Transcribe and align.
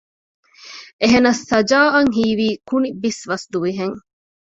އެހެނަސް 1.01 1.41
ސަޖާއަށް 1.49 2.11
ހީވީ 2.17 2.47
ކުނިބިސްވަސް 2.67 3.45
ދުވިހެން 3.51 3.97